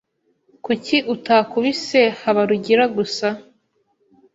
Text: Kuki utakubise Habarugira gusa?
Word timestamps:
Kuki 0.65 0.95
utakubise 1.13 2.01
Habarugira 2.21 2.83
gusa? 2.97 3.27